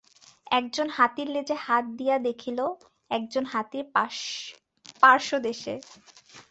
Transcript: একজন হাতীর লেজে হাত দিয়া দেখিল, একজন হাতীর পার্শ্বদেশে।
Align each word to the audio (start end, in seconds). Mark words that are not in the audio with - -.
একজন 0.51 0.87
হাতীর 0.89 1.27
লেজে 1.29 1.55
হাত 1.65 1.85
দিয়া 1.97 2.17
দেখিল, 2.19 2.59
একজন 3.11 3.43
হাতীর 3.45 3.85
পার্শ্বদেশে। 5.01 5.75